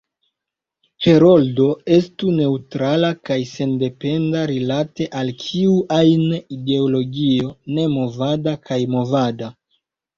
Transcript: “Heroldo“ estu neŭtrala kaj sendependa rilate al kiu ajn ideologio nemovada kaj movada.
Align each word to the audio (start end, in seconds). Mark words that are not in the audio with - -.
“Heroldo“ 1.07 1.67
estu 1.97 2.33
neŭtrala 2.39 3.13
kaj 3.31 3.39
sendependa 3.51 4.43
rilate 4.55 5.09
al 5.23 5.33
kiu 5.45 5.79
ajn 6.01 6.27
ideologio 6.59 7.57
nemovada 7.81 8.61
kaj 8.69 8.85
movada. 9.01 9.57